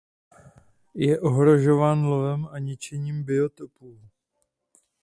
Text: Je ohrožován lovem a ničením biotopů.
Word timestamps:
Je 0.95 1.19
ohrožován 1.21 2.05
lovem 2.05 2.47
a 2.51 2.59
ničením 2.59 3.23
biotopů. 3.23 3.99